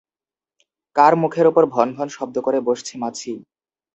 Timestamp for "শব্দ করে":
2.09-2.59